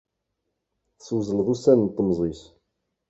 [0.97, 2.41] Teswezleḍ ussan n temẓi-s.